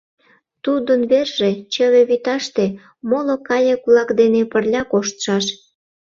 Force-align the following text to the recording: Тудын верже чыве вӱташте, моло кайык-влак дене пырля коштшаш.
Тудын 0.63 1.01
верже 1.11 1.49
чыве 1.73 2.01
вӱташте, 2.09 2.65
моло 3.09 3.35
кайык-влак 3.47 4.09
дене 4.19 4.41
пырля 4.51 4.81
коштшаш. 4.91 5.45